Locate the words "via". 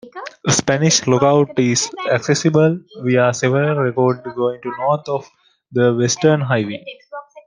3.03-3.31